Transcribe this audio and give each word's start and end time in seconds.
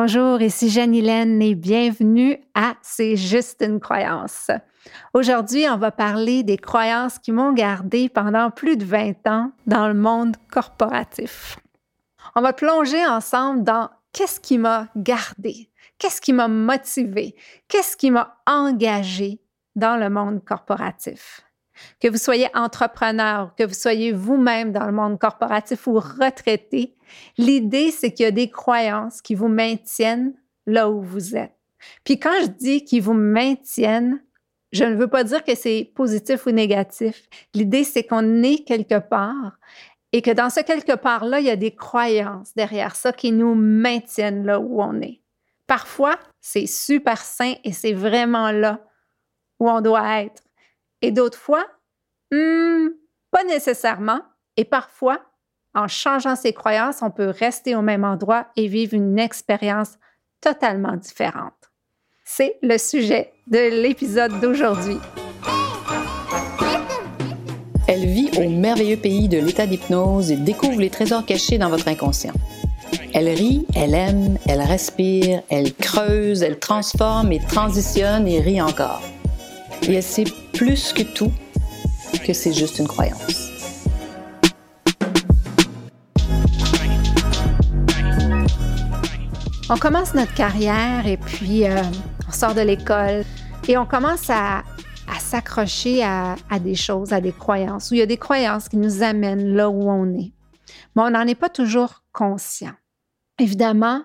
Bonjour, 0.00 0.40
ici 0.40 0.70
Jeanne-Hélène 0.70 1.42
et 1.42 1.56
bienvenue 1.56 2.38
à 2.54 2.76
C'est 2.82 3.16
juste 3.16 3.64
une 3.66 3.80
croyance. 3.80 4.48
Aujourd'hui, 5.12 5.66
on 5.68 5.76
va 5.76 5.90
parler 5.90 6.44
des 6.44 6.56
croyances 6.56 7.18
qui 7.18 7.32
m'ont 7.32 7.52
gardé 7.52 8.08
pendant 8.08 8.52
plus 8.52 8.76
de 8.76 8.84
20 8.84 9.26
ans 9.26 9.50
dans 9.66 9.88
le 9.88 9.94
monde 9.94 10.36
corporatif. 10.52 11.58
On 12.36 12.42
va 12.42 12.52
plonger 12.52 13.04
ensemble 13.08 13.64
dans 13.64 13.90
qu'est-ce 14.12 14.38
qui 14.38 14.56
m'a 14.56 14.86
gardé, 14.94 15.68
qu'est-ce 15.98 16.20
qui 16.20 16.32
m'a 16.32 16.46
motivé, 16.46 17.34
qu'est-ce 17.66 17.96
qui 17.96 18.12
m'a 18.12 18.36
engagé 18.46 19.40
dans 19.74 19.96
le 19.96 20.10
monde 20.10 20.44
corporatif. 20.44 21.40
Que 22.00 22.08
vous 22.08 22.18
soyez 22.18 22.48
entrepreneur, 22.54 23.54
que 23.56 23.64
vous 23.64 23.74
soyez 23.74 24.12
vous-même 24.12 24.72
dans 24.72 24.86
le 24.86 24.92
monde 24.92 25.18
corporatif 25.18 25.86
ou 25.86 25.94
retraité, 25.94 26.94
l'idée, 27.36 27.90
c'est 27.90 28.12
qu'il 28.12 28.24
y 28.24 28.26
a 28.28 28.32
des 28.32 28.50
croyances 28.50 29.20
qui 29.20 29.34
vous 29.34 29.48
maintiennent 29.48 30.34
là 30.66 30.90
où 30.90 31.02
vous 31.02 31.36
êtes. 31.36 31.54
Puis 32.04 32.18
quand 32.18 32.34
je 32.42 32.48
dis 32.48 32.84
qu'ils 32.84 33.02
vous 33.02 33.14
maintiennent, 33.14 34.22
je 34.72 34.84
ne 34.84 34.94
veux 34.94 35.08
pas 35.08 35.24
dire 35.24 35.44
que 35.44 35.54
c'est 35.54 35.90
positif 35.94 36.46
ou 36.46 36.50
négatif. 36.50 37.28
L'idée, 37.54 37.84
c'est 37.84 38.04
qu'on 38.04 38.42
est 38.42 38.64
quelque 38.64 38.98
part 38.98 39.58
et 40.12 40.22
que 40.22 40.30
dans 40.30 40.50
ce 40.50 40.60
quelque 40.60 40.96
part-là, 40.96 41.40
il 41.40 41.46
y 41.46 41.50
a 41.50 41.56
des 41.56 41.74
croyances 41.74 42.54
derrière 42.54 42.96
ça 42.96 43.12
qui 43.12 43.32
nous 43.32 43.54
maintiennent 43.54 44.44
là 44.44 44.60
où 44.60 44.82
on 44.82 45.00
est. 45.00 45.20
Parfois, 45.66 46.18
c'est 46.40 46.66
super 46.66 47.18
sain 47.18 47.54
et 47.64 47.72
c'est 47.72 47.92
vraiment 47.92 48.50
là 48.50 48.80
où 49.58 49.68
on 49.68 49.80
doit 49.80 50.22
être. 50.22 50.42
Et 51.02 51.12
d'autres 51.12 51.38
fois, 51.38 51.64
hmm, 52.32 52.88
pas 53.30 53.44
nécessairement. 53.44 54.20
Et 54.56 54.64
parfois, 54.64 55.20
en 55.74 55.86
changeant 55.86 56.34
ses 56.34 56.52
croyances, 56.52 57.02
on 57.02 57.10
peut 57.10 57.30
rester 57.30 57.74
au 57.74 57.82
même 57.82 58.04
endroit 58.04 58.46
et 58.56 58.66
vivre 58.66 58.94
une 58.94 59.18
expérience 59.18 59.98
totalement 60.40 60.96
différente. 60.96 61.54
C'est 62.24 62.58
le 62.62 62.78
sujet 62.78 63.32
de 63.46 63.82
l'épisode 63.82 64.40
d'aujourd'hui. 64.40 64.98
Elle 67.86 68.04
vit 68.04 68.30
au 68.36 68.48
merveilleux 68.48 68.98
pays 68.98 69.28
de 69.28 69.38
l'état 69.38 69.66
d'hypnose 69.66 70.30
et 70.30 70.36
découvre 70.36 70.80
les 70.80 70.90
trésors 70.90 71.24
cachés 71.24 71.56
dans 71.56 71.70
votre 71.70 71.88
inconscient. 71.88 72.34
Elle 73.14 73.28
rit, 73.28 73.66
elle 73.74 73.94
aime, 73.94 74.36
elle 74.46 74.60
respire, 74.60 75.42
elle 75.48 75.72
creuse, 75.74 76.42
elle 76.42 76.58
transforme 76.58 77.32
et 77.32 77.40
transitionne 77.40 78.28
et 78.28 78.40
rit 78.40 78.60
encore. 78.60 79.02
Et 79.90 80.02
sait 80.02 80.24
plus 80.52 80.92
que 80.92 81.02
tout 81.02 81.32
que 82.22 82.34
c'est 82.34 82.52
juste 82.52 82.78
une 82.78 82.86
croyance. 82.86 83.50
On 89.70 89.78
commence 89.78 90.12
notre 90.12 90.34
carrière 90.34 91.06
et 91.06 91.16
puis 91.16 91.66
euh, 91.66 91.82
on 92.28 92.32
sort 92.32 92.54
de 92.54 92.60
l'école 92.60 93.24
et 93.66 93.78
on 93.78 93.86
commence 93.86 94.28
à, 94.28 94.62
s'accrocher 95.18 96.04
à, 96.04 96.36
à, 96.50 96.58
des 96.58 96.74
choses, 96.74 97.14
à 97.14 97.22
des 97.22 97.32
croyances, 97.32 97.90
où 97.90 97.94
il 97.94 98.00
y 98.00 98.02
a 98.02 98.06
des 98.06 98.18
croyances 98.18 98.68
qui 98.68 98.76
nous 98.76 99.02
amènent 99.02 99.54
là 99.54 99.70
où 99.70 99.88
on 99.88 100.06
est. 100.18 100.32
Mais 100.96 101.02
on 101.02 101.10
n'en 101.10 101.26
est 101.26 101.34
pas 101.34 101.48
toujours 101.48 102.02
conscient. 102.12 102.74
Évidemment, 103.38 104.02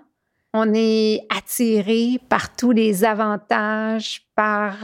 on 0.54 0.74
est 0.74 1.26
attiré 1.30 2.22
par 2.30 2.56
tous 2.56 2.72
les 2.72 3.04
avantages, 3.04 4.26
par 4.34 4.76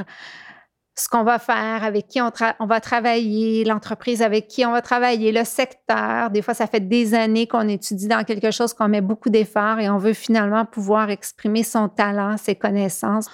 ce 0.99 1.07
qu'on 1.07 1.23
va 1.23 1.39
faire, 1.39 1.83
avec 1.83 2.07
qui 2.07 2.21
on, 2.21 2.31
va 2.65 2.81
travailler, 2.81 3.63
l'entreprise 3.63 4.21
avec 4.21 4.47
qui 4.47 4.65
on 4.65 4.71
va 4.71 4.81
travailler, 4.81 5.31
le 5.31 5.43
secteur. 5.43 6.29
Des 6.29 6.41
fois, 6.41 6.53
ça 6.53 6.67
fait 6.67 6.81
des 6.81 7.13
années 7.13 7.47
qu'on 7.47 7.67
étudie 7.67 8.07
dans 8.07 8.23
quelque 8.23 8.51
chose, 8.51 8.73
qu'on 8.73 8.89
met 8.89 9.01
beaucoup 9.01 9.29
d'efforts 9.29 9.79
et 9.79 9.89
on 9.89 9.97
veut 9.97 10.13
finalement 10.13 10.65
pouvoir 10.65 11.09
exprimer 11.09 11.63
son 11.63 11.87
talent, 11.87 12.37
ses 12.37 12.55
connaissances. 12.55 13.27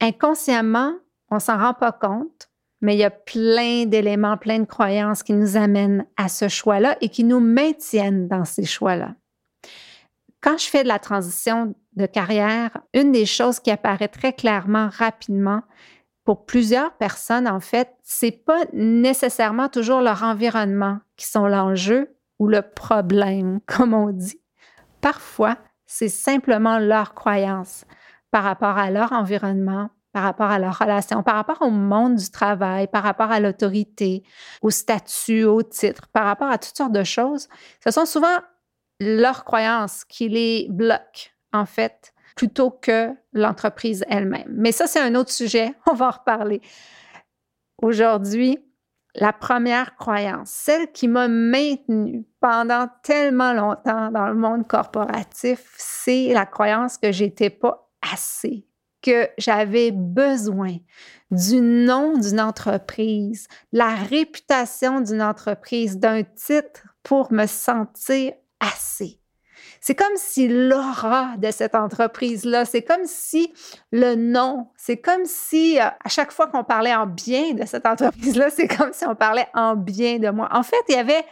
Inconsciemment, 0.00 0.92
on 1.30 1.38
s'en 1.38 1.58
rend 1.58 1.74
pas 1.74 1.92
compte, 1.92 2.50
mais 2.82 2.94
il 2.94 2.98
y 2.98 3.04
a 3.04 3.10
plein 3.10 3.86
d'éléments, 3.86 4.36
plein 4.36 4.58
de 4.58 4.66
croyances 4.66 5.22
qui 5.22 5.32
nous 5.32 5.56
amènent 5.56 6.06
à 6.16 6.28
ce 6.28 6.48
choix-là 6.48 6.96
et 7.00 7.08
qui 7.08 7.24
nous 7.24 7.40
maintiennent 7.40 8.28
dans 8.28 8.44
ces 8.44 8.64
choix-là. 8.64 9.14
Quand 10.42 10.58
je 10.58 10.66
fais 10.66 10.82
de 10.82 10.88
la 10.88 10.98
transition 10.98 11.74
de 11.94 12.06
carrière, 12.06 12.78
une 12.92 13.10
des 13.10 13.26
choses 13.26 13.58
qui 13.58 13.70
apparaît 13.70 14.08
très 14.08 14.34
clairement 14.34 14.90
rapidement, 14.92 15.62
pour 16.26 16.44
plusieurs 16.44 16.92
personnes, 16.96 17.46
en 17.46 17.60
fait, 17.60 17.94
c'est 18.02 18.32
pas 18.32 18.64
nécessairement 18.72 19.68
toujours 19.68 20.00
leur 20.00 20.24
environnement 20.24 20.98
qui 21.16 21.26
sont 21.26 21.46
l'enjeu 21.46 22.16
ou 22.40 22.48
le 22.48 22.62
problème, 22.62 23.60
comme 23.66 23.94
on 23.94 24.10
dit. 24.10 24.40
Parfois, 25.00 25.56
c'est 25.86 26.08
simplement 26.08 26.78
leur 26.80 27.14
croyance 27.14 27.84
par 28.32 28.42
rapport 28.42 28.76
à 28.76 28.90
leur 28.90 29.12
environnement, 29.12 29.88
par 30.12 30.24
rapport 30.24 30.50
à 30.50 30.58
leur 30.58 30.76
relation, 30.76 31.22
par 31.22 31.36
rapport 31.36 31.62
au 31.62 31.70
monde 31.70 32.16
du 32.16 32.28
travail, 32.28 32.88
par 32.88 33.04
rapport 33.04 33.30
à 33.30 33.38
l'autorité, 33.38 34.24
au 34.62 34.70
statut, 34.70 35.44
au 35.44 35.62
titre, 35.62 36.08
par 36.12 36.24
rapport 36.24 36.50
à 36.50 36.58
toutes 36.58 36.76
sortes 36.76 36.92
de 36.92 37.04
choses. 37.04 37.48
Ce 37.84 37.92
sont 37.92 38.04
souvent 38.04 38.36
leurs 38.98 39.44
croyances 39.44 40.04
qui 40.04 40.28
les 40.28 40.66
bloquent, 40.70 41.30
en 41.52 41.66
fait, 41.66 42.12
plutôt 42.36 42.70
que 42.70 43.10
l'entreprise 43.32 44.04
elle-même. 44.08 44.46
Mais 44.48 44.70
ça, 44.70 44.86
c'est 44.86 45.00
un 45.00 45.16
autre 45.16 45.32
sujet. 45.32 45.74
On 45.90 45.94
va 45.94 46.08
en 46.08 46.10
reparler. 46.10 46.60
Aujourd'hui, 47.82 48.58
la 49.16 49.32
première 49.32 49.96
croyance, 49.96 50.50
celle 50.50 50.92
qui 50.92 51.08
m'a 51.08 51.26
maintenue 51.26 52.26
pendant 52.40 52.88
tellement 53.02 53.54
longtemps 53.54 54.10
dans 54.10 54.28
le 54.28 54.34
monde 54.34 54.66
corporatif, 54.68 55.74
c'est 55.78 56.32
la 56.32 56.44
croyance 56.46 56.98
que 56.98 57.10
j'étais 57.12 57.50
pas 57.50 57.90
assez, 58.12 58.66
que 59.02 59.28
j'avais 59.38 59.90
besoin 59.90 60.76
du 61.30 61.60
nom 61.60 62.18
d'une 62.18 62.40
entreprise, 62.40 63.48
la 63.72 63.94
réputation 63.94 65.00
d'une 65.00 65.22
entreprise, 65.22 65.98
d'un 65.98 66.22
titre 66.22 66.86
pour 67.02 67.32
me 67.32 67.46
sentir 67.46 68.34
assez. 68.60 69.18
C'est 69.80 69.94
comme 69.94 70.16
si 70.16 70.48
l'aura 70.48 71.36
de 71.38 71.50
cette 71.50 71.74
entreprise-là, 71.74 72.64
c'est 72.64 72.82
comme 72.82 73.04
si 73.04 73.52
le 73.92 74.14
nom, 74.14 74.68
c'est 74.76 74.96
comme 74.96 75.24
si 75.24 75.78
euh, 75.78 75.84
à 75.84 76.08
chaque 76.08 76.32
fois 76.32 76.46
qu'on 76.48 76.64
parlait 76.64 76.94
en 76.94 77.06
bien 77.06 77.54
de 77.54 77.66
cette 77.66 77.86
entreprise-là, 77.86 78.50
c'est 78.50 78.68
comme 78.68 78.92
si 78.92 79.04
on 79.06 79.14
parlait 79.14 79.48
en 79.54 79.76
bien 79.76 80.18
de 80.18 80.30
moi. 80.30 80.48
En 80.52 80.62
fait, 80.62 80.82
il 80.88 80.94
y 80.94 80.98
avait 80.98 81.24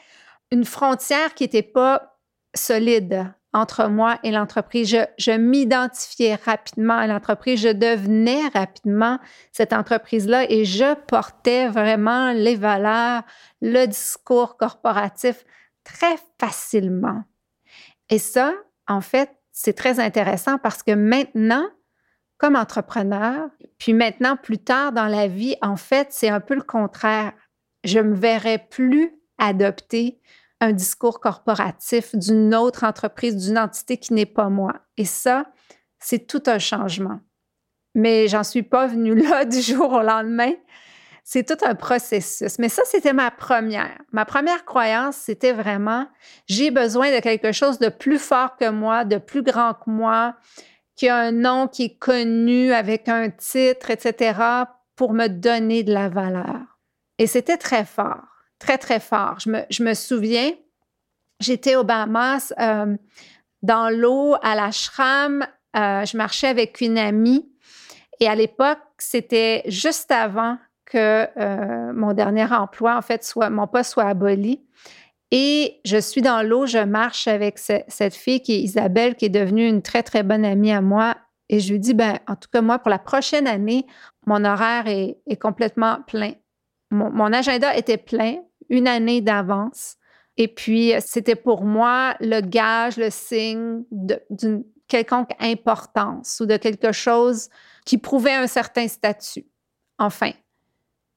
une 0.50 0.64
frontière 0.64 1.34
qui 1.34 1.44
n'était 1.44 1.62
pas 1.62 2.18
solide 2.54 3.32
entre 3.52 3.88
moi 3.88 4.18
et 4.24 4.30
l'entreprise. 4.30 4.88
Je, 4.88 5.04
je 5.16 5.30
m'identifiais 5.30 6.34
rapidement 6.34 6.96
à 6.96 7.06
l'entreprise, 7.06 7.60
je 7.60 7.68
devenais 7.68 8.48
rapidement 8.52 9.18
cette 9.52 9.72
entreprise-là 9.72 10.50
et 10.50 10.64
je 10.64 10.94
portais 11.06 11.68
vraiment 11.68 12.32
les 12.32 12.56
valeurs, 12.56 13.22
le 13.62 13.86
discours 13.86 14.56
corporatif 14.56 15.44
très 15.84 16.16
facilement. 16.40 17.22
Et 18.10 18.18
ça, 18.18 18.54
en 18.86 19.00
fait, 19.00 19.30
c'est 19.52 19.72
très 19.72 20.00
intéressant 20.00 20.58
parce 20.58 20.82
que 20.82 20.92
maintenant, 20.92 21.66
comme 22.38 22.56
entrepreneur, 22.56 23.48
puis 23.78 23.92
maintenant, 23.92 24.36
plus 24.36 24.58
tard 24.58 24.92
dans 24.92 25.06
la 25.06 25.28
vie, 25.28 25.56
en 25.62 25.76
fait, 25.76 26.08
c'est 26.10 26.28
un 26.28 26.40
peu 26.40 26.54
le 26.54 26.62
contraire. 26.62 27.32
Je 27.84 28.00
me 28.00 28.14
verrais 28.14 28.58
plus 28.58 29.12
adopter 29.38 30.20
un 30.60 30.72
discours 30.72 31.20
corporatif 31.20 32.14
d'une 32.14 32.54
autre 32.54 32.84
entreprise, 32.84 33.36
d'une 33.36 33.58
entité 33.58 33.96
qui 33.96 34.12
n'est 34.14 34.26
pas 34.26 34.48
moi. 34.48 34.80
Et 34.96 35.04
ça, 35.04 35.46
c'est 35.98 36.26
tout 36.26 36.42
un 36.46 36.58
changement. 36.58 37.20
Mais 37.94 38.28
j'en 38.28 38.44
suis 38.44 38.62
pas 38.62 38.86
venue 38.86 39.14
là 39.28 39.44
du 39.44 39.60
jour 39.60 39.92
au 39.92 40.02
lendemain 40.02 40.52
c'est 41.26 41.44
tout 41.44 41.64
un 41.66 41.74
processus. 41.74 42.58
Mais 42.58 42.68
ça, 42.68 42.82
c'était 42.84 43.14
ma 43.14 43.30
première. 43.30 43.98
Ma 44.12 44.26
première 44.26 44.66
croyance, 44.66 45.16
c'était 45.16 45.52
vraiment, 45.52 46.06
j'ai 46.46 46.70
besoin 46.70 47.10
de 47.14 47.20
quelque 47.20 47.50
chose 47.50 47.78
de 47.78 47.88
plus 47.88 48.18
fort 48.18 48.56
que 48.56 48.68
moi, 48.68 49.04
de 49.06 49.16
plus 49.16 49.42
grand 49.42 49.72
que 49.72 49.88
moi, 49.88 50.36
qui 50.96 51.08
a 51.08 51.16
un 51.16 51.32
nom 51.32 51.66
qui 51.66 51.84
est 51.84 51.98
connu 51.98 52.72
avec 52.72 53.08
un 53.08 53.30
titre, 53.30 53.90
etc., 53.90 54.38
pour 54.96 55.14
me 55.14 55.28
donner 55.28 55.82
de 55.82 55.92
la 55.92 56.10
valeur. 56.10 56.78
Et 57.18 57.26
c'était 57.26 57.56
très 57.56 57.86
fort, 57.86 58.22
très, 58.58 58.76
très 58.76 59.00
fort. 59.00 59.38
Je 59.40 59.82
me, 59.82 59.94
souviens, 59.94 60.52
j'étais 61.40 61.74
au 61.74 61.84
Bahamas, 61.84 62.52
euh, 62.60 62.96
dans 63.62 63.88
l'eau, 63.88 64.36
à 64.42 64.54
l'ashram, 64.54 65.42
euh, 65.74 66.04
je 66.04 66.16
marchais 66.18 66.48
avec 66.48 66.82
une 66.82 66.98
amie. 66.98 67.50
Et 68.20 68.28
à 68.28 68.34
l'époque, 68.34 68.78
c'était 68.98 69.62
juste 69.66 70.12
avant 70.12 70.58
que 70.86 71.26
euh, 71.38 71.92
mon 71.92 72.12
dernier 72.12 72.52
emploi, 72.52 72.96
en 72.96 73.02
fait, 73.02 73.24
soit, 73.24 73.50
mon 73.50 73.66
poste 73.66 73.92
soit 73.92 74.04
aboli. 74.04 74.62
Et 75.30 75.80
je 75.84 75.96
suis 75.96 76.22
dans 76.22 76.46
l'eau, 76.46 76.66
je 76.66 76.78
marche 76.78 77.26
avec 77.26 77.58
cette 77.58 78.14
fille 78.14 78.40
qui 78.40 78.52
est 78.52 78.60
Isabelle, 78.60 79.16
qui 79.16 79.24
est 79.24 79.30
devenue 79.30 79.66
une 79.66 79.82
très, 79.82 80.02
très 80.02 80.22
bonne 80.22 80.44
amie 80.44 80.70
à 80.70 80.80
moi. 80.80 81.16
Et 81.48 81.60
je 81.60 81.72
lui 81.72 81.80
dis, 81.80 81.94
ben, 81.94 82.18
en 82.28 82.36
tout 82.36 82.48
cas, 82.52 82.62
moi, 82.62 82.78
pour 82.78 82.90
la 82.90 82.98
prochaine 82.98 83.46
année, 83.46 83.86
mon 84.26 84.44
horaire 84.44 84.86
est, 84.86 85.36
complètement 85.40 85.98
plein. 86.06 86.32
Mon, 86.90 87.32
agenda 87.32 87.74
était 87.76 87.96
plein, 87.96 88.36
une 88.68 88.86
année 88.86 89.20
d'avance. 89.20 89.96
Et 90.36 90.48
puis, 90.48 90.92
c'était 91.00 91.34
pour 91.34 91.64
moi 91.64 92.14
le 92.20 92.40
gage, 92.40 92.96
le 92.96 93.10
signe 93.10 93.82
quelconque 94.88 95.30
importance 95.40 96.40
ou 96.40 96.46
de 96.46 96.56
quelque 96.56 96.92
chose 96.92 97.48
qui 97.84 97.98
prouvait 97.98 98.34
un 98.34 98.46
certain 98.46 98.88
statut. 98.88 99.46
Enfin, 99.98 100.30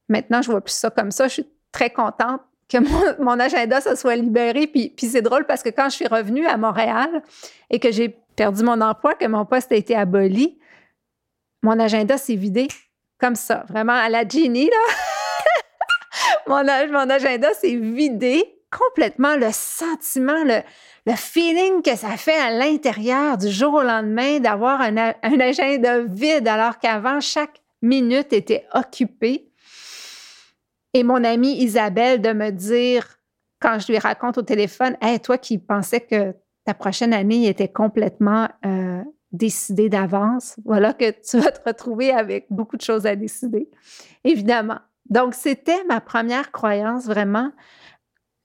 maintenant, 0.10 0.42
je 0.42 0.52
vois 0.52 0.62
plus 0.62 0.74
ça 0.74 0.90
comme 0.90 1.12
ça. 1.12 1.28
Je 1.28 1.34
suis 1.34 1.48
très 1.72 1.90
contente 1.90 2.42
que 2.70 2.78
mon, 3.22 3.40
agenda 3.40 3.82
se 3.82 3.96
soit 3.96 4.16
libéré. 4.16 4.68
Puis, 4.68 4.90
puis 4.90 5.08
c'est 5.08 5.22
drôle 5.22 5.46
parce 5.46 5.64
que 5.64 5.70
quand 5.70 5.90
je 5.90 5.96
suis 5.96 6.08
revenue 6.08 6.46
à 6.48 6.58
Montréal 6.58 7.24
et 7.70 7.80
que 7.80 7.92
j'ai 7.92 8.10
perdu 8.36 8.64
mon 8.64 8.82
emploi, 8.82 9.16
que 9.16 9.26
mon 9.26 9.46
poste 9.46 9.72
a 9.72 9.76
été 9.76 9.96
aboli, 9.96 10.60
mon 11.64 11.80
agenda 11.80 12.18
s'est 12.18 12.36
vidé 12.36 12.68
comme 13.20 13.36
ça, 13.36 13.66
vraiment 13.68 13.94
à 13.94 14.10
la 14.10 14.28
Ginny, 14.28 14.66
là. 14.66 14.94
mon, 16.48 16.64
mon 16.92 17.10
agenda 17.10 17.52
s'est 17.54 17.76
vidé 17.76 18.44
complètement. 18.72 19.36
Le 19.36 19.50
sentiment, 19.52 20.44
le, 20.44 20.62
le 21.08 21.16
feeling 21.16 21.82
que 21.82 21.96
ça 21.96 22.16
fait 22.18 22.38
à 22.38 22.52
l'intérieur 22.52 23.38
du 23.38 23.50
jour 23.50 23.74
au 23.74 23.82
lendemain 23.82 24.40
d'avoir 24.40 24.82
un, 24.82 24.98
un 24.98 25.40
agenda 25.40 26.02
vide 26.02 26.48
alors 26.48 26.78
qu'avant, 26.78 27.20
chaque 27.20 27.62
minute 27.82 28.34
était 28.34 28.66
occupée. 28.74 29.47
Et 30.98 31.04
mon 31.04 31.24
amie 31.24 31.54
Isabelle 31.62 32.24
de 32.24 32.34
me 32.34 32.50
dire, 32.50 33.20
quand 33.62 33.78
je 33.78 33.92
lui 33.92 34.00
raconte 34.00 34.40
au 34.40 34.42
téléphone, 34.42 34.98
Hey, 35.00 35.20
toi 35.20 35.38
qui 35.38 35.60
pensais 35.60 36.02
que 36.02 36.34
ta 36.66 36.74
prochaine 36.74 37.14
année 37.14 37.48
était 37.48 37.68
complètement 37.68 38.50
euh, 38.66 39.04
décidée 39.32 39.90
d'avance, 39.90 40.56
voilà 40.66 40.94
que 40.94 41.12
tu 41.12 41.38
vas 41.38 41.52
te 41.52 41.62
retrouver 41.64 42.10
avec 42.10 42.48
beaucoup 42.50 42.78
de 42.78 42.82
choses 42.82 43.06
à 43.06 43.16
décider, 43.16 43.70
évidemment. 44.24 44.80
Donc, 45.08 45.36
c'était 45.36 45.84
ma 45.84 46.02
première 46.02 46.52
croyance, 46.52 47.06
vraiment, 47.06 47.52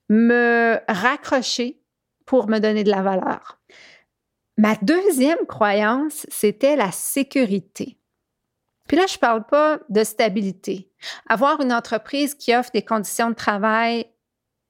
me 0.09 0.77
raccrocher 0.87 1.81
pour 2.27 2.47
me 2.49 2.59
donner 2.59 2.83
de 2.83 2.91
la 2.91 3.01
valeur. 3.01 3.59
Ma 4.59 4.75
deuxième 4.75 5.43
croyance, 5.47 6.27
c'était 6.29 6.75
la 6.75 6.91
sécurité. 6.91 7.97
Puis 8.87 8.97
là, 8.97 9.05
je 9.07 9.15
ne 9.15 9.19
parle 9.19 9.45
pas 9.45 9.79
de 9.89 10.03
stabilité. 10.03 10.89
Avoir 11.29 11.61
une 11.61 11.73
entreprise 11.73 12.35
qui 12.35 12.55
offre 12.55 12.71
des 12.71 12.83
conditions 12.83 13.29
de 13.29 13.35
travail 13.35 14.05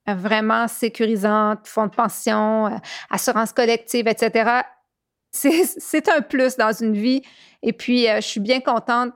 vraiment 0.07 0.67
sécurisantes, 0.67 1.67
fonds 1.67 1.87
de 1.87 1.95
pension, 1.95 2.67
euh, 2.67 2.77
assurance 3.09 3.53
collective, 3.53 4.07
etc., 4.07 4.61
c'est 5.31 6.09
un 6.09 6.21
plus 6.21 6.57
dans 6.57 6.71
une 6.71 6.93
vie. 6.93 7.23
Et 7.63 7.73
puis, 7.73 8.07
euh, 8.07 8.17
je 8.17 8.27
suis 8.27 8.39
bien 8.39 8.59
contente 8.59 9.13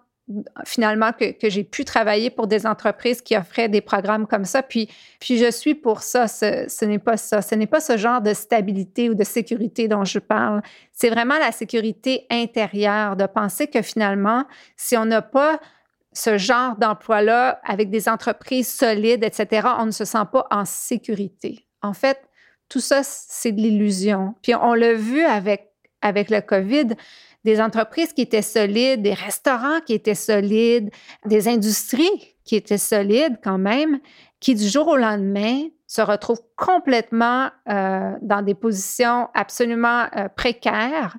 finalement 0.65 1.12
que, 1.13 1.33
j'ai 1.44 1.63
pu 1.63 1.85
travailler 1.85 2.29
pour 2.29 2.47
des 2.47 2.65
entreprises 2.65 3.21
qui 3.21 3.38
offraient 3.38 3.69
des 3.69 3.81
programmes 3.81 4.27
comme 4.27 4.45
ça. 4.45 4.62
Puis, 4.62 4.89
puis 5.19 5.38
je 5.38 5.50
suis 5.50 5.75
pour 5.75 6.01
ça. 6.01 6.27
Ce, 6.27 6.85
n'est 6.85 7.00
pas 7.00 7.18
ça. 7.18 7.41
Ce 7.41 7.56
n'est 7.56 7.68
pas 7.68 7.79
ce 7.79 7.97
genre 7.97 8.21
de 8.21 8.33
stabilité 8.33 9.09
ou 9.09 9.15
de 9.15 9.24
sécurité 9.24 9.88
dont 9.88 10.03
je 10.03 10.19
parle. 10.19 10.62
C'est 10.91 11.09
vraiment 11.09 11.38
la 11.39 11.51
sécurité 11.51 12.25
intérieure, 12.29 13.15
de 13.15 13.25
penser 13.25 13.68
que 13.68 13.81
finalement, 13.81 14.44
si 14.75 14.97
on 14.97 15.06
n'a 15.06 15.21
pas 15.21 15.59
ce 16.12 16.38
genre 16.38 16.75
d'emploi-là 16.75 17.62
avec 17.63 17.89
des 17.89 18.09
entreprises 18.09 18.68
solides, 18.68 19.24
etc., 19.24 19.68
on 19.79 19.85
ne 19.85 19.91
se 19.91 20.03
sent 20.03 20.25
pas 20.31 20.47
en 20.51 20.65
sécurité. 20.65 21.68
En 21.81 21.94
fait, 21.94 22.19
tout 22.69 22.79
ça, 22.79 23.01
c'est 23.03 23.51
de 23.51 23.62
l'illusion. 23.62 24.35
Puis 24.41 24.56
on 24.56 24.74
l'a 24.74 24.94
vu 24.94 25.24
avec, 25.24 25.69
avec 26.01 26.29
le 26.29 26.41
COVID 26.41 26.95
des 27.48 27.62
entreprises 27.62 28.12
qui 28.12 28.24
étaient 28.24 28.42
solides, 28.42 29.02
des 29.02 29.14
restaurants 29.14 29.80
qui 29.86 29.94
étaient 29.94 30.16
solides, 30.16 30.90
des 31.26 31.48
industries 31.48 32.36
qui 32.44 32.58
étaient 32.58 32.78
solides 32.78 33.38
quand 33.42 33.58
même, 33.58 34.00
qui 34.42 34.54
du 34.54 34.68
jour 34.68 34.90
au 34.90 34.98
lendemain 34.98 35.62
se 35.88 36.02
retrouvent 36.02 36.44
complètement 36.58 37.48
euh, 37.70 38.12
dans 38.22 38.42
des 38.42 38.54
positions 38.54 39.30
absolument 39.34 40.08
euh, 40.18 40.28
précaires. 40.28 41.16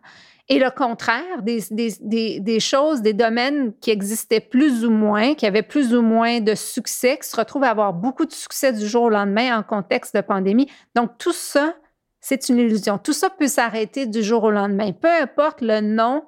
Et 0.51 0.59
le 0.59 0.71
contraire, 0.71 1.41
des, 1.43 1.63
des, 1.71 2.61
choses, 2.61 3.01
des 3.01 3.15
domaines 3.15 3.73
qui 3.81 3.91
existaient 3.91 4.41
plus 4.41 4.85
ou 4.85 4.91
moins, 4.91 5.35
qui 5.35 5.47
avaient 5.47 5.63
plus 5.63 5.95
ou 5.95 6.03
moins 6.03 6.41
de 6.41 6.55
succès, 6.55 7.17
qui 7.23 7.27
se 7.27 7.37
retrouvent 7.37 7.65
à 7.65 7.71
avoir 7.71 7.95
beaucoup 7.95 8.27
de 8.27 8.33
succès 8.33 8.75
du 8.75 8.87
jour 8.87 9.05
au 9.05 9.11
lendemain 9.11 9.59
en 9.59 9.63
contexte 9.63 10.15
de 10.15 10.21
pandémie. 10.21 10.71
Donc, 10.95 11.17
tout 11.17 11.33
ça, 11.33 11.75
c'est 12.21 12.49
une 12.49 12.59
illusion. 12.59 12.99
Tout 12.99 13.13
ça 13.13 13.31
peut 13.31 13.49
s'arrêter 13.49 14.07
du 14.07 14.23
jour 14.23 14.45
au 14.45 14.51
lendemain. 14.51 14.93
Peu 14.93 15.11
importe 15.11 15.61
le 15.61 15.81
nom 15.81 16.25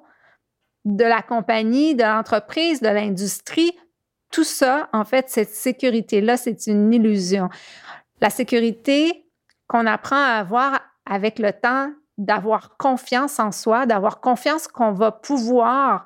de 0.85 1.03
la 1.03 1.21
compagnie, 1.21 1.95
de 1.95 2.03
l'entreprise, 2.03 2.81
de 2.81 2.87
l'industrie, 2.87 3.71
tout 4.31 4.43
ça, 4.43 4.89
en 4.93 5.03
fait, 5.03 5.29
cette 5.29 5.49
sécurité-là, 5.49 6.37
c'est 6.37 6.67
une 6.67 6.93
illusion. 6.93 7.49
La 8.21 8.29
sécurité 8.29 9.27
qu'on 9.67 9.85
apprend 9.85 10.15
à 10.15 10.39
avoir 10.39 10.79
avec 11.05 11.37
le 11.37 11.51
temps, 11.51 11.91
d'avoir 12.17 12.77
confiance 12.77 13.39
en 13.39 13.51
soi, 13.51 13.85
d'avoir 13.85 14.21
confiance 14.21 14.67
qu'on 14.67 14.93
va 14.93 15.11
pouvoir 15.11 16.05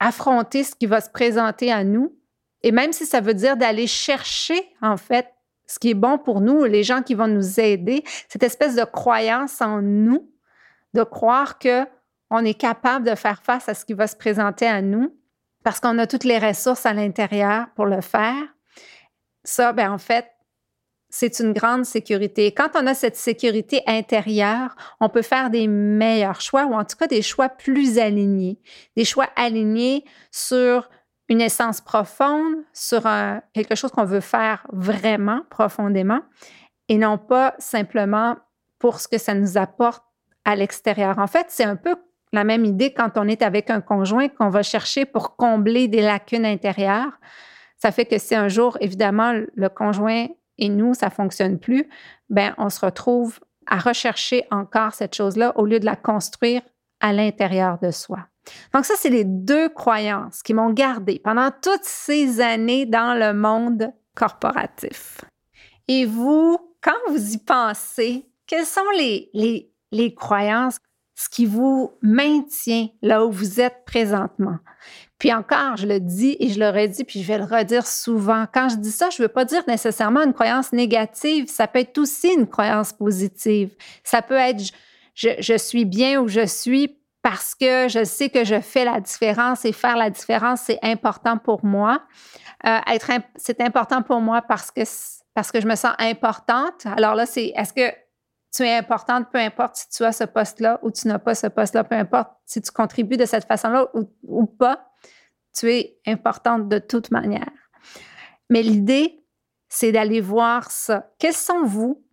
affronter 0.00 0.64
ce 0.64 0.74
qui 0.74 0.86
va 0.86 1.00
se 1.00 1.10
présenter 1.10 1.70
à 1.70 1.84
nous. 1.84 2.16
Et 2.62 2.72
même 2.72 2.92
si 2.92 3.06
ça 3.06 3.20
veut 3.20 3.34
dire 3.34 3.56
d'aller 3.56 3.86
chercher, 3.86 4.60
en 4.80 4.96
fait, 4.96 5.31
ce 5.66 5.78
qui 5.78 5.90
est 5.90 5.94
bon 5.94 6.18
pour 6.18 6.40
nous, 6.40 6.64
les 6.64 6.82
gens 6.82 7.02
qui 7.02 7.14
vont 7.14 7.28
nous 7.28 7.60
aider, 7.60 8.04
cette 8.28 8.42
espèce 8.42 8.74
de 8.74 8.84
croyance 8.84 9.60
en 9.60 9.80
nous, 9.80 10.30
de 10.94 11.02
croire 11.02 11.58
que 11.58 11.86
on 12.30 12.44
est 12.44 12.54
capable 12.54 13.08
de 13.08 13.14
faire 13.14 13.42
face 13.42 13.68
à 13.68 13.74
ce 13.74 13.84
qui 13.84 13.92
va 13.92 14.06
se 14.06 14.16
présenter 14.16 14.66
à 14.66 14.80
nous 14.80 15.14
parce 15.62 15.80
qu'on 15.80 15.98
a 15.98 16.06
toutes 16.06 16.24
les 16.24 16.38
ressources 16.38 16.86
à 16.86 16.92
l'intérieur 16.92 17.66
pour 17.76 17.86
le 17.86 18.00
faire. 18.00 18.42
Ça, 19.44 19.72
ben 19.72 19.92
en 19.92 19.98
fait, 19.98 20.26
c'est 21.10 21.40
une 21.40 21.52
grande 21.52 21.84
sécurité. 21.84 22.52
Quand 22.52 22.70
on 22.74 22.86
a 22.86 22.94
cette 22.94 23.16
sécurité 23.16 23.82
intérieure, 23.86 24.74
on 24.98 25.10
peut 25.10 25.22
faire 25.22 25.50
des 25.50 25.68
meilleurs 25.68 26.40
choix 26.40 26.64
ou 26.64 26.72
en 26.72 26.84
tout 26.84 26.96
cas 26.96 27.06
des 27.06 27.20
choix 27.20 27.50
plus 27.50 27.98
alignés, 27.98 28.58
des 28.96 29.04
choix 29.04 29.28
alignés 29.36 30.04
sur 30.30 30.88
une 31.28 31.40
essence 31.40 31.80
profonde, 31.80 32.56
sur 32.72 33.02
quelque 33.52 33.74
chose 33.74 33.90
qu'on 33.90 34.04
veut 34.04 34.20
faire 34.20 34.66
vraiment 34.72 35.42
profondément 35.50 36.20
et 36.88 36.98
non 36.98 37.16
pas 37.16 37.54
simplement 37.58 38.36
pour 38.78 39.00
ce 39.00 39.08
que 39.08 39.18
ça 39.18 39.34
nous 39.34 39.56
apporte 39.56 40.04
à 40.44 40.56
l'extérieur. 40.56 41.18
En 41.18 41.26
fait, 41.26 41.46
c'est 41.48 41.64
un 41.64 41.76
peu 41.76 41.96
la 42.32 42.44
même 42.44 42.64
idée 42.64 42.92
quand 42.92 43.16
on 43.16 43.28
est 43.28 43.42
avec 43.42 43.70
un 43.70 43.80
conjoint 43.80 44.28
qu'on 44.28 44.48
va 44.48 44.62
chercher 44.62 45.04
pour 45.04 45.36
combler 45.36 45.88
des 45.88 46.02
lacunes 46.02 46.46
intérieures. 46.46 47.18
Ça 47.78 47.92
fait 47.92 48.06
que 48.06 48.18
si 48.18 48.34
un 48.34 48.48
jour, 48.48 48.76
évidemment, 48.80 49.32
le 49.54 49.68
conjoint 49.68 50.26
et 50.58 50.68
nous, 50.68 50.94
ça 50.94 51.10
fonctionne 51.10 51.58
plus, 51.58 51.88
ben 52.30 52.54
on 52.58 52.70
se 52.70 52.84
retrouve 52.84 53.38
à 53.66 53.78
rechercher 53.78 54.44
encore 54.50 54.94
cette 54.94 55.14
chose-là 55.14 55.52
au 55.56 55.66
lieu 55.66 55.78
de 55.78 55.86
la 55.86 55.96
construire 55.96 56.62
à 57.00 57.12
l'intérieur 57.12 57.78
de 57.78 57.90
soi. 57.90 58.18
Donc 58.74 58.84
ça, 58.84 58.94
c'est 58.96 59.10
les 59.10 59.24
deux 59.24 59.68
croyances 59.68 60.42
qui 60.42 60.54
m'ont 60.54 60.70
gardé 60.70 61.20
pendant 61.22 61.50
toutes 61.50 61.84
ces 61.84 62.40
années 62.40 62.86
dans 62.86 63.14
le 63.14 63.32
monde 63.32 63.92
corporatif. 64.14 65.20
Et 65.88 66.04
vous, 66.04 66.58
quand 66.80 66.96
vous 67.08 67.34
y 67.34 67.38
pensez, 67.38 68.26
quelles 68.46 68.66
sont 68.66 68.80
les, 68.96 69.30
les, 69.32 69.70
les 69.90 70.14
croyances, 70.14 70.78
ce 71.14 71.28
qui 71.28 71.46
vous 71.46 71.92
maintient 72.02 72.88
là 73.02 73.24
où 73.24 73.30
vous 73.30 73.60
êtes 73.60 73.84
présentement? 73.86 74.58
Puis 75.18 75.32
encore, 75.32 75.76
je 75.76 75.86
le 75.86 76.00
dis 76.00 76.36
et 76.40 76.48
je 76.48 76.58
le 76.58 76.68
redis, 76.70 77.04
puis 77.04 77.22
je 77.22 77.28
vais 77.28 77.38
le 77.38 77.44
redire 77.44 77.86
souvent. 77.86 78.46
Quand 78.52 78.68
je 78.68 78.76
dis 78.76 78.90
ça, 78.90 79.08
je 79.10 79.22
ne 79.22 79.28
veux 79.28 79.32
pas 79.32 79.44
dire 79.44 79.62
nécessairement 79.68 80.22
une 80.22 80.32
croyance 80.32 80.72
négative. 80.72 81.46
Ça 81.48 81.68
peut 81.68 81.78
être 81.78 81.96
aussi 81.98 82.28
une 82.32 82.48
croyance 82.48 82.92
positive. 82.92 83.72
Ça 84.02 84.20
peut 84.20 84.34
être 84.34 84.72
je, 85.14 85.28
je 85.38 85.56
suis 85.56 85.84
bien 85.84 86.20
où 86.20 86.28
je 86.28 86.46
suis 86.46 86.98
parce 87.22 87.54
que 87.54 87.88
je 87.88 88.04
sais 88.04 88.28
que 88.28 88.44
je 88.44 88.60
fais 88.60 88.84
la 88.84 89.00
différence 89.00 89.64
et 89.64 89.72
faire 89.72 89.96
la 89.96 90.10
différence, 90.10 90.62
c'est 90.62 90.80
important 90.82 91.38
pour 91.38 91.64
moi. 91.64 92.02
Euh, 92.66 92.78
être 92.88 93.10
c'est 93.36 93.60
important 93.60 94.02
pour 94.02 94.20
moi 94.20 94.42
parce 94.42 94.70
que 94.70 94.82
parce 95.34 95.50
que 95.50 95.60
je 95.60 95.66
me 95.66 95.76
sens 95.76 95.94
importante. 95.98 96.84
Alors 96.84 97.14
là, 97.14 97.24
c'est 97.24 97.52
est-ce 97.56 97.72
que 97.72 97.94
tu 98.54 98.64
es 98.64 98.76
importante, 98.76 99.30
peu 99.32 99.38
importe 99.38 99.76
si 99.76 99.88
tu 99.88 100.04
as 100.04 100.12
ce 100.12 100.24
poste-là 100.24 100.78
ou 100.82 100.90
tu 100.90 101.08
n'as 101.08 101.18
pas 101.18 101.34
ce 101.34 101.46
poste-là, 101.46 101.84
peu 101.84 101.94
importe 101.94 102.30
si 102.44 102.60
tu 102.60 102.70
contribues 102.70 103.16
de 103.16 103.24
cette 103.24 103.46
façon-là 103.46 103.86
ou, 103.94 104.10
ou 104.24 104.44
pas, 104.44 104.90
tu 105.54 105.72
es 105.72 105.98
importante 106.06 106.68
de 106.68 106.78
toute 106.78 107.10
manière. 107.10 107.50
Mais 108.50 108.62
l'idée, 108.62 109.24
c'est 109.68 109.92
d'aller 109.92 110.20
voir 110.20 110.70
ça. 110.70 111.10
Quelles 111.18 111.32
sont 111.32 111.64
vous 111.64 112.04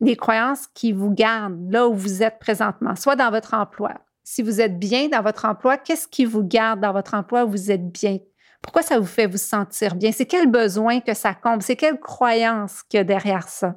les 0.00 0.16
croyances 0.16 0.66
qui 0.66 0.92
vous 0.92 1.10
gardent 1.10 1.70
là 1.70 1.86
où 1.86 1.94
vous 1.94 2.22
êtes 2.22 2.38
présentement, 2.40 2.96
soit 2.96 3.16
dans 3.16 3.30
votre 3.30 3.54
emploi, 3.54 3.92
si 4.30 4.42
vous 4.42 4.60
êtes 4.60 4.78
bien 4.78 5.08
dans 5.08 5.22
votre 5.22 5.44
emploi, 5.44 5.76
qu'est-ce 5.76 6.06
qui 6.06 6.24
vous 6.24 6.44
garde 6.44 6.78
dans 6.78 6.92
votre 6.92 7.14
emploi 7.14 7.44
où 7.44 7.50
vous 7.50 7.72
êtes 7.72 7.90
bien? 7.90 8.18
Pourquoi 8.62 8.82
ça 8.82 9.00
vous 9.00 9.06
fait 9.06 9.26
vous 9.26 9.38
sentir 9.38 9.96
bien? 9.96 10.12
C'est 10.12 10.26
quel 10.26 10.46
besoin 10.46 11.00
que 11.00 11.14
ça 11.14 11.34
comble? 11.34 11.64
C'est 11.64 11.74
quelle 11.74 11.98
croyance 11.98 12.84
qu'il 12.84 12.98
y 12.98 13.00
a 13.00 13.04
derrière 13.04 13.48
ça? 13.48 13.76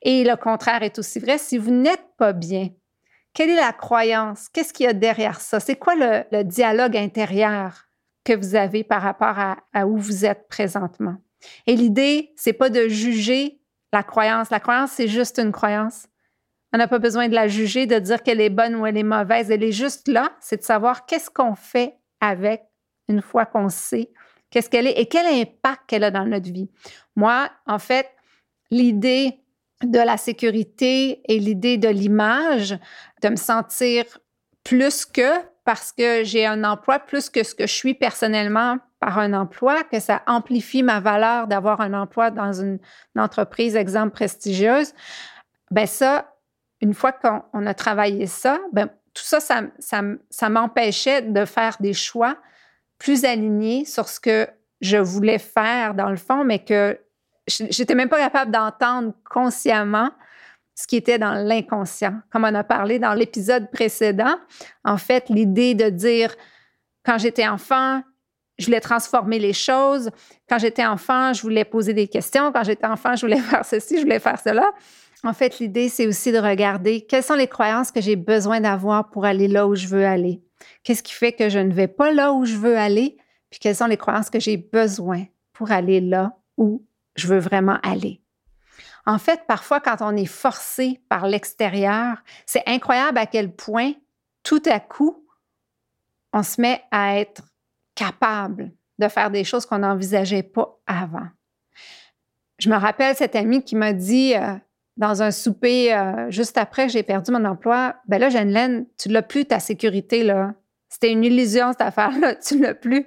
Et 0.00 0.22
le 0.22 0.36
contraire 0.36 0.84
est 0.84 0.96
aussi 1.00 1.18
vrai. 1.18 1.38
Si 1.38 1.58
vous 1.58 1.72
n'êtes 1.72 2.06
pas 2.16 2.32
bien, 2.32 2.68
quelle 3.32 3.50
est 3.50 3.56
la 3.56 3.72
croyance? 3.72 4.48
Qu'est-ce 4.48 4.72
qu'il 4.72 4.86
y 4.86 4.88
a 4.88 4.92
derrière 4.92 5.40
ça? 5.40 5.58
C'est 5.58 5.74
quoi 5.74 5.96
le, 5.96 6.44
dialogue 6.44 6.96
intérieur 6.96 7.88
que 8.22 8.32
vous 8.32 8.54
avez 8.54 8.84
par 8.84 9.02
rapport 9.02 9.34
à, 9.72 9.86
où 9.88 9.98
vous 9.98 10.24
êtes 10.24 10.46
présentement? 10.46 11.16
Et 11.66 11.74
l'idée, 11.74 12.32
c'est 12.36 12.52
pas 12.52 12.70
de 12.70 12.86
juger 12.86 13.58
la 13.92 14.04
croyance. 14.04 14.50
La 14.50 14.60
croyance, 14.60 14.92
c'est 14.92 15.08
juste 15.08 15.40
une 15.40 15.50
croyance. 15.50 16.06
On 16.74 16.76
n'a 16.76 16.88
pas 16.88 16.98
besoin 16.98 17.28
de 17.28 17.34
la 17.34 17.48
juger, 17.48 17.86
de 17.86 17.98
dire 17.98 18.22
qu'elle 18.22 18.40
est 18.40 18.50
bonne 18.50 18.74
ou 18.74 18.84
elle 18.84 18.98
est 18.98 19.02
mauvaise. 19.02 19.50
Elle 19.50 19.62
est 19.62 19.72
juste 19.72 20.08
là, 20.08 20.32
c'est 20.40 20.58
de 20.58 20.62
savoir 20.62 21.06
qu'est-ce 21.06 21.30
qu'on 21.30 21.54
fait 21.54 21.94
avec 22.20 22.64
une 23.08 23.22
fois 23.22 23.46
qu'on 23.46 23.68
sait 23.70 24.10
qu'est-ce 24.54 24.70
qu'elle 24.70 24.86
est 24.86 25.00
et 25.00 25.06
quel 25.06 25.26
impact 25.26 25.80
qu'elle 25.88 26.04
a 26.04 26.12
dans 26.12 26.24
notre 26.24 26.52
vie. 26.52 26.70
Moi, 27.16 27.50
en 27.66 27.80
fait, 27.80 28.08
l'idée 28.70 29.40
de 29.82 29.98
la 29.98 30.16
sécurité 30.16 31.22
et 31.28 31.40
l'idée 31.40 31.76
de 31.76 31.88
l'image, 31.88 32.78
de 33.22 33.30
me 33.30 33.36
sentir 33.36 34.04
plus 34.62 35.04
que 35.04 35.40
parce 35.64 35.90
que 35.90 36.22
j'ai 36.22 36.46
un 36.46 36.62
emploi, 36.62 37.00
plus 37.00 37.30
que 37.30 37.42
ce 37.42 37.56
que 37.56 37.66
je 37.66 37.72
suis 37.72 37.94
personnellement 37.94 38.76
par 39.00 39.18
un 39.18 39.32
emploi, 39.32 39.82
que 39.82 39.98
ça 39.98 40.22
amplifie 40.28 40.84
ma 40.84 41.00
valeur 41.00 41.48
d'avoir 41.48 41.80
un 41.80 41.92
emploi 41.92 42.30
dans 42.30 42.52
une, 42.52 42.78
entreprise, 43.18 43.74
exemple, 43.74 44.12
prestigieuse, 44.12 44.92
ben 45.72 45.86
ça, 45.86 46.32
une 46.84 46.94
fois 46.94 47.12
qu'on 47.12 47.66
a 47.66 47.74
travaillé 47.74 48.26
ça, 48.26 48.60
ben 48.72 48.88
tout 49.14 49.22
ça, 49.22 49.40
ça, 49.40 49.62
ça, 49.78 50.02
ça 50.28 50.48
m'empêchait 50.50 51.22
de 51.22 51.44
faire 51.46 51.76
des 51.80 51.94
choix 51.94 52.36
plus 52.98 53.24
alignés 53.24 53.86
sur 53.86 54.08
ce 54.08 54.20
que 54.20 54.46
je 54.82 54.98
voulais 54.98 55.38
faire 55.38 55.94
dans 55.94 56.10
le 56.10 56.16
fond, 56.16 56.44
mais 56.44 56.58
que 56.58 56.98
j'étais 57.46 57.94
même 57.94 58.10
pas 58.10 58.18
capable 58.18 58.50
d'entendre 58.50 59.14
consciemment 59.28 60.10
ce 60.74 60.86
qui 60.86 60.96
était 60.96 61.18
dans 61.18 61.34
l'inconscient. 61.34 62.20
Comme 62.30 62.44
on 62.44 62.54
a 62.54 62.64
parlé 62.64 62.98
dans 62.98 63.14
l'épisode 63.14 63.70
précédent, 63.70 64.36
en 64.84 64.98
fait, 64.98 65.30
l'idée 65.30 65.74
de 65.74 65.88
dire, 65.88 66.34
quand 67.02 67.16
j'étais 67.16 67.48
enfant, 67.48 68.02
je 68.58 68.66
voulais 68.66 68.80
transformer 68.80 69.38
les 69.38 69.52
choses. 69.54 70.10
Quand 70.48 70.58
j'étais 70.58 70.84
enfant, 70.84 71.32
je 71.32 71.42
voulais 71.42 71.64
poser 71.64 71.94
des 71.94 72.08
questions. 72.08 72.52
Quand 72.52 72.64
j'étais 72.64 72.86
enfant, 72.86 73.16
je 73.16 73.22
voulais 73.22 73.40
faire 73.40 73.64
ceci, 73.64 73.96
je 73.96 74.02
voulais 74.02 74.20
faire 74.20 74.38
cela. 74.38 74.70
En 75.24 75.32
fait, 75.32 75.58
l'idée, 75.58 75.88
c'est 75.88 76.06
aussi 76.06 76.32
de 76.32 76.38
regarder 76.38 77.00
quelles 77.00 77.22
sont 77.22 77.34
les 77.34 77.48
croyances 77.48 77.90
que 77.90 78.00
j'ai 78.00 78.14
besoin 78.14 78.60
d'avoir 78.60 79.08
pour 79.08 79.24
aller 79.24 79.48
là 79.48 79.66
où 79.66 79.74
je 79.74 79.88
veux 79.88 80.06
aller. 80.06 80.42
Qu'est-ce 80.82 81.02
qui 81.02 81.14
fait 81.14 81.32
que 81.32 81.48
je 81.48 81.58
ne 81.58 81.72
vais 81.72 81.88
pas 81.88 82.12
là 82.12 82.32
où 82.32 82.44
je 82.44 82.56
veux 82.56 82.76
aller? 82.76 83.16
Puis 83.50 83.58
quelles 83.58 83.76
sont 83.76 83.86
les 83.86 83.96
croyances 83.96 84.28
que 84.28 84.38
j'ai 84.38 84.58
besoin 84.58 85.24
pour 85.54 85.70
aller 85.70 86.00
là 86.00 86.36
où 86.58 86.84
je 87.16 87.26
veux 87.26 87.38
vraiment 87.38 87.78
aller. 87.82 88.20
En 89.06 89.18
fait, 89.18 89.42
parfois, 89.46 89.80
quand 89.80 89.96
on 90.00 90.16
est 90.16 90.26
forcé 90.26 91.00
par 91.08 91.26
l'extérieur, 91.26 92.22
c'est 92.46 92.62
incroyable 92.66 93.18
à 93.18 93.26
quel 93.26 93.52
point, 93.52 93.92
tout 94.42 94.62
à 94.66 94.80
coup, 94.80 95.26
on 96.32 96.42
se 96.42 96.60
met 96.60 96.82
à 96.90 97.18
être 97.18 97.42
capable 97.94 98.72
de 98.98 99.08
faire 99.08 99.30
des 99.30 99.44
choses 99.44 99.66
qu'on 99.66 99.78
n'envisageait 99.78 100.42
pas 100.42 100.78
avant. 100.86 101.28
Je 102.58 102.68
me 102.70 102.76
rappelle 102.76 103.14
cette 103.16 103.36
amie 103.36 103.62
qui 103.62 103.76
m'a 103.76 103.92
dit 103.92 104.34
euh, 104.34 104.54
dans 104.96 105.22
un 105.22 105.30
souper 105.30 105.94
euh, 105.94 106.30
juste 106.30 106.56
après 106.56 106.88
j'ai 106.88 107.02
perdu 107.02 107.32
mon 107.32 107.44
emploi, 107.44 107.96
ben 108.06 108.18
là, 108.18 108.28
Jeanne, 108.28 108.86
tu 108.98 109.08
l'as 109.08 109.22
plus 109.22 109.44
ta 109.44 109.60
sécurité 109.60 110.22
là. 110.24 110.54
C'était 110.88 111.10
une 111.10 111.24
illusion 111.24 111.72
cette 111.72 111.80
affaire-là, 111.80 112.34
tu 112.46 112.60
l'as 112.60 112.74
plus. 112.74 113.06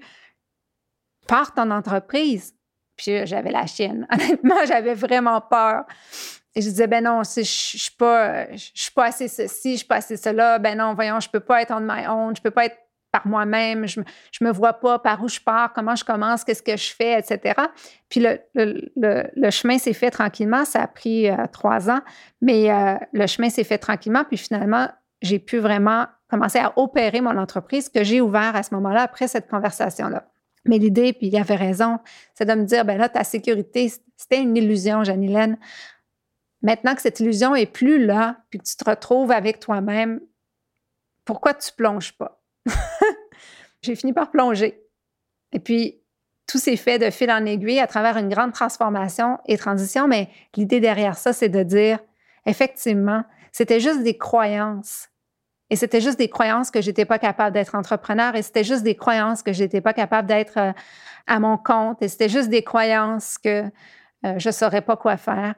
Pars 1.27 1.53
ton 1.53 1.71
entreprise. 1.71 2.53
Puis 2.97 3.11
euh, 3.11 3.25
j'avais 3.25 3.51
la 3.51 3.65
chienne. 3.67 4.07
Honnêtement, 4.11 4.65
j'avais 4.65 4.93
vraiment 4.93 5.39
peur. 5.39 5.85
Et 6.55 6.61
je 6.61 6.69
disais, 6.69 6.87
ben 6.87 7.03
non, 7.03 7.21
je 7.23 7.41
suis 7.43 7.91
pas, 7.97 8.51
je 8.51 8.71
suis 8.73 8.91
pas 8.91 9.05
assez 9.05 9.27
ceci, 9.27 9.73
je 9.73 9.77
suis 9.77 9.85
pas 9.85 9.97
assez 9.97 10.17
cela. 10.17 10.57
Ben 10.57 10.75
non, 10.75 10.95
voyons, 10.95 11.19
je 11.19 11.29
peux 11.29 11.39
pas 11.39 11.61
être 11.61 11.71
on 11.71 11.81
my 11.81 12.07
own, 12.07 12.35
je 12.35 12.41
peux 12.41 12.51
pas 12.51 12.65
être 12.65 12.77
par 13.11 13.27
moi-même, 13.27 13.87
je, 13.87 14.01
je 14.31 14.43
me 14.43 14.51
vois 14.51 14.73
pas 14.73 14.99
par 14.99 15.23
où 15.23 15.27
je 15.27 15.39
pars, 15.39 15.73
comment 15.73 15.95
je 15.95 16.03
commence, 16.03 16.43
qu'est-ce 16.43 16.63
que 16.63 16.75
je 16.75 16.93
fais, 16.93 17.19
etc. 17.19 17.59
Puis 18.09 18.19
le, 18.19 18.39
le, 18.55 19.49
chemin 19.49 19.77
s'est 19.77 19.93
fait 19.93 20.11
tranquillement. 20.11 20.65
Ça 20.65 20.83
a 20.83 20.87
pris 20.87 21.29
euh, 21.29 21.35
trois 21.51 21.89
ans, 21.89 22.01
mais 22.41 22.71
euh, 22.71 22.95
le 23.13 23.27
chemin 23.27 23.49
s'est 23.49 23.63
fait 23.63 23.77
tranquillement. 23.77 24.23
Puis 24.25 24.37
finalement, 24.37 24.89
j'ai 25.21 25.39
pu 25.39 25.57
vraiment 25.57 26.05
commencer 26.29 26.59
à 26.59 26.73
opérer 26.77 27.21
mon 27.21 27.37
entreprise 27.37 27.89
que 27.89 28.03
j'ai 28.03 28.21
ouvert 28.21 28.55
à 28.55 28.63
ce 28.63 28.73
moment-là 28.75 29.03
après 29.03 29.27
cette 29.27 29.49
conversation-là. 29.49 30.29
Mais 30.65 30.77
l'idée, 30.77 31.13
puis 31.13 31.27
il 31.27 31.37
avait 31.37 31.55
raison, 31.55 31.99
c'est 32.33 32.45
de 32.45 32.53
me 32.53 32.65
dire, 32.65 32.83
ben 32.83 32.97
là, 32.97 33.07
ta 33.07 33.23
sécurité, 33.23 33.91
c'était 34.17 34.41
une 34.41 34.55
illusion, 34.57 35.03
Janilène. 35.03 35.57
Maintenant 36.61 36.95
que 36.95 37.01
cette 37.01 37.19
illusion 37.19 37.55
est 37.55 37.71
plus 37.71 38.03
là, 38.03 38.37
puis 38.49 38.59
que 38.59 38.65
tu 38.65 38.75
te 38.75 38.89
retrouves 38.89 39.31
avec 39.31 39.59
toi-même, 39.59 40.19
pourquoi 41.23 41.53
tu 41.53 41.71
plonges 41.71 42.11
pas? 42.13 42.41
J'ai 43.81 43.95
fini 43.95 44.13
par 44.13 44.31
plonger. 44.31 44.81
Et 45.53 45.59
puis, 45.59 46.01
tout 46.47 46.57
s'est 46.57 46.77
fait 46.77 46.97
de 46.97 47.09
fil 47.09 47.29
en 47.31 47.45
aiguille 47.45 47.79
à 47.79 47.87
travers 47.87 48.17
une 48.17 48.29
grande 48.29 48.53
transformation 48.53 49.37
et 49.45 49.57
transition, 49.57 50.07
mais 50.07 50.29
l'idée 50.55 50.79
derrière 50.79 51.17
ça, 51.17 51.33
c'est 51.33 51.49
de 51.49 51.63
dire, 51.63 51.99
effectivement, 52.45 53.23
c'était 53.51 53.79
juste 53.79 54.03
des 54.03 54.17
croyances 54.17 55.09
et 55.69 55.75
c'était 55.75 55.99
juste 55.99 56.17
des 56.17 56.29
croyances 56.29 56.71
que 56.71 56.81
j'étais 56.81 57.05
pas 57.05 57.19
capable 57.19 57.53
d'être 57.53 57.75
entrepreneur 57.75 58.35
et 58.35 58.41
c'était 58.41 58.63
juste 58.63 58.83
des 58.83 58.95
croyances 58.95 59.43
que 59.43 59.51
j'étais 59.51 59.81
pas 59.81 59.93
capable 59.93 60.27
d'être 60.27 60.57
euh, 60.57 60.71
à 61.27 61.39
mon 61.39 61.57
compte 61.57 62.01
et 62.01 62.07
c'était 62.07 62.29
juste 62.29 62.49
des 62.49 62.63
croyances 62.63 63.37
que 63.37 63.63
euh, 64.25 64.35
je 64.37 64.49
saurais 64.49 64.81
pas 64.81 64.95
quoi 64.95 65.17
faire. 65.17 65.55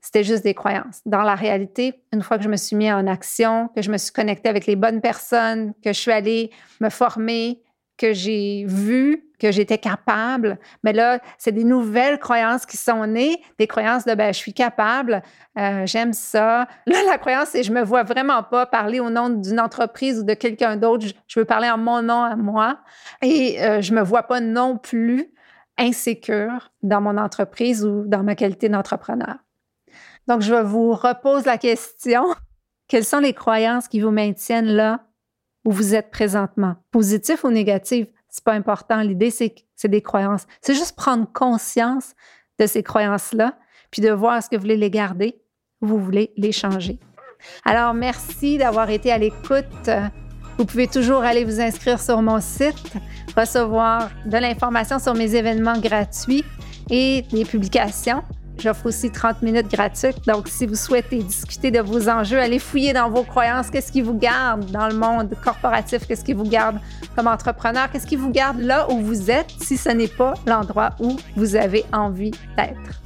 C'était 0.00 0.24
juste 0.24 0.44
des 0.44 0.54
croyances. 0.54 1.00
Dans 1.06 1.22
la 1.22 1.34
réalité, 1.34 2.02
une 2.12 2.22
fois 2.22 2.38
que 2.38 2.44
je 2.44 2.48
me 2.48 2.56
suis 2.56 2.76
mis 2.76 2.90
en 2.90 3.06
action, 3.06 3.68
que 3.74 3.82
je 3.82 3.90
me 3.90 3.98
suis 3.98 4.12
connectée 4.12 4.48
avec 4.48 4.66
les 4.66 4.76
bonnes 4.76 5.00
personnes, 5.00 5.72
que 5.84 5.92
je 5.92 5.98
suis 5.98 6.12
allée 6.12 6.50
me 6.80 6.88
former, 6.88 7.62
que 8.00 8.14
j'ai 8.14 8.64
vu 8.66 9.30
que 9.38 9.50
j'étais 9.50 9.78
capable, 9.78 10.58
mais 10.84 10.92
là, 10.92 11.18
c'est 11.38 11.52
des 11.52 11.64
nouvelles 11.64 12.18
croyances 12.18 12.66
qui 12.66 12.76
sont 12.76 13.06
nées, 13.06 13.42
des 13.58 13.66
croyances 13.66 14.04
de 14.04 14.14
ben, 14.14 14.32
je 14.32 14.38
suis 14.38 14.52
capable, 14.52 15.22
euh, 15.58 15.86
j'aime 15.86 16.12
ça. 16.12 16.68
Là, 16.86 16.96
la 17.06 17.18
croyance, 17.18 17.48
c'est 17.48 17.62
je 17.62 17.72
me 17.72 17.82
vois 17.82 18.02
vraiment 18.02 18.42
pas 18.42 18.66
parler 18.66 19.00
au 19.00 19.10
nom 19.10 19.30
d'une 19.30 19.58
entreprise 19.58 20.20
ou 20.20 20.24
de 20.24 20.34
quelqu'un 20.34 20.76
d'autre. 20.76 21.06
Je, 21.26 21.40
veux 21.40 21.46
parler 21.46 21.70
en 21.70 21.78
mon 21.78 22.02
nom 22.02 22.22
à 22.22 22.36
moi 22.36 22.78
et 23.22 23.62
euh, 23.62 23.80
je 23.80 23.94
me 23.94 24.02
vois 24.02 24.24
pas 24.24 24.40
non 24.40 24.76
plus 24.76 25.32
insécure 25.78 26.70
dans 26.82 27.00
mon 27.00 27.16
entreprise 27.16 27.84
ou 27.84 28.04
dans 28.06 28.22
ma 28.22 28.34
qualité 28.34 28.68
d'entrepreneur. 28.68 29.36
Donc, 30.28 30.42
je 30.42 30.54
vous 30.54 30.92
repose 30.92 31.44
la 31.44 31.58
question. 31.58 32.24
Quelles 32.88 33.04
sont 33.04 33.18
les 33.18 33.34
croyances 33.34 33.88
qui 33.88 34.00
vous 34.00 34.10
maintiennent 34.10 34.66
là 34.66 35.06
où 35.64 35.72
vous 35.72 35.94
êtes 35.94 36.10
présentement, 36.10 36.76
positif 36.90 37.44
ou 37.44 37.50
négatif, 37.50 38.06
c'est 38.28 38.44
pas 38.44 38.54
important. 38.54 39.02
L'idée, 39.02 39.30
c'est 39.30 39.50
que 39.50 39.60
c'est 39.76 39.88
des 39.88 40.02
croyances. 40.02 40.46
C'est 40.60 40.74
juste 40.74 40.96
prendre 40.96 41.30
conscience 41.32 42.14
de 42.58 42.66
ces 42.66 42.82
croyances-là, 42.82 43.58
puis 43.90 44.02
de 44.02 44.10
voir 44.10 44.36
est-ce 44.36 44.48
que 44.48 44.56
vous 44.56 44.62
voulez 44.62 44.76
les 44.76 44.90
garder 44.90 45.42
ou 45.80 45.88
vous 45.88 45.98
voulez 45.98 46.32
les 46.36 46.52
changer. 46.52 46.98
Alors, 47.64 47.94
merci 47.94 48.58
d'avoir 48.58 48.90
été 48.90 49.10
à 49.10 49.18
l'écoute. 49.18 49.90
Vous 50.58 50.64
pouvez 50.64 50.86
toujours 50.86 51.22
aller 51.22 51.44
vous 51.44 51.60
inscrire 51.60 51.98
sur 51.98 52.20
mon 52.20 52.40
site, 52.40 52.92
recevoir 53.36 54.10
de 54.26 54.36
l'information 54.36 54.98
sur 54.98 55.14
mes 55.14 55.34
événements 55.34 55.78
gratuits 55.78 56.44
et 56.90 57.22
des 57.30 57.44
publications. 57.44 58.22
J'offre 58.60 58.86
aussi 58.86 59.10
30 59.10 59.40
minutes 59.40 59.70
gratuites. 59.70 60.26
Donc, 60.26 60.48
si 60.48 60.66
vous 60.66 60.74
souhaitez 60.74 61.22
discuter 61.22 61.70
de 61.70 61.80
vos 61.80 62.10
enjeux, 62.10 62.38
allez 62.38 62.58
fouiller 62.58 62.92
dans 62.92 63.08
vos 63.08 63.22
croyances. 63.22 63.70
Qu'est-ce 63.70 63.90
qui 63.90 64.02
vous 64.02 64.12
garde 64.14 64.70
dans 64.70 64.86
le 64.86 64.94
monde 64.94 65.34
corporatif? 65.42 66.06
Qu'est-ce 66.06 66.24
qui 66.24 66.34
vous 66.34 66.44
garde 66.44 66.78
comme 67.16 67.26
entrepreneur? 67.26 67.90
Qu'est-ce 67.90 68.06
qui 68.06 68.16
vous 68.16 68.30
garde 68.30 68.60
là 68.60 68.90
où 68.90 69.00
vous 69.00 69.30
êtes 69.30 69.50
si 69.62 69.78
ce 69.78 69.88
n'est 69.88 70.08
pas 70.08 70.34
l'endroit 70.46 70.90
où 71.00 71.16
vous 71.36 71.56
avez 71.56 71.84
envie 71.92 72.32
d'être? 72.56 73.00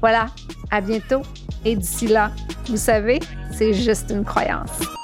Voilà, 0.00 0.26
à 0.72 0.80
bientôt. 0.80 1.22
Et 1.64 1.76
d'ici 1.76 2.08
là, 2.08 2.32
vous 2.68 2.76
savez, 2.76 3.20
c'est 3.52 3.72
juste 3.72 4.10
une 4.10 4.24
croyance. 4.24 4.99